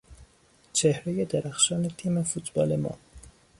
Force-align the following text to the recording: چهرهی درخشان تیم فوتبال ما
چهرهی 0.73 1.25
درخشان 1.25 1.87
تیم 1.97 2.23
فوتبال 2.23 2.75
ما 2.75 2.97